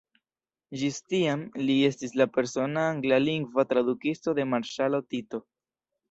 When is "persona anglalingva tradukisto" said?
2.37-4.33